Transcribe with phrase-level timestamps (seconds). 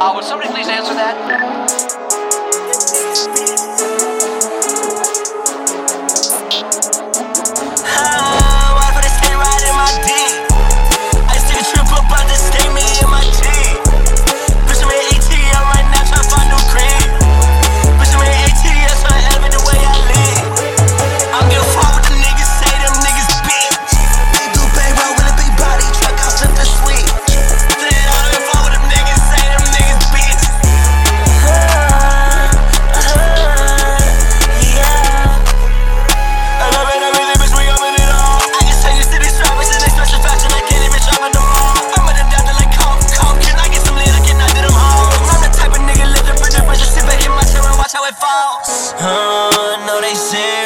[0.00, 1.87] Uh, would somebody please answer that?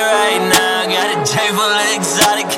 [0.00, 0.86] right now.
[0.86, 2.51] Got a J full exotic.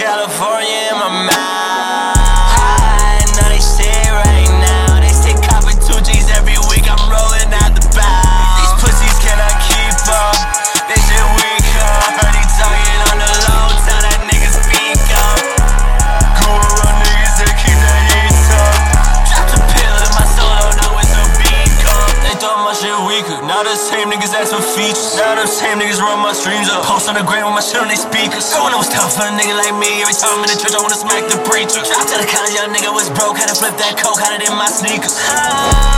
[23.14, 23.38] speaker.
[23.46, 25.14] Now the same niggas ask for features.
[25.14, 26.82] Now the same niggas run my streams up.
[26.84, 28.44] Post on the gram with my shit on they speakers.
[28.44, 30.58] So when it was tough for a nigga like me, every time I'm in the
[30.58, 31.78] church, I wanna smack the preacher.
[31.78, 34.42] I tell the college young nigga was broke, how to flip that coke, how it
[34.42, 35.14] in my sneakers.
[35.30, 35.93] Ah.